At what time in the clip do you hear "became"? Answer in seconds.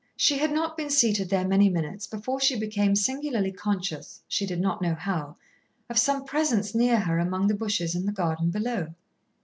2.57-2.95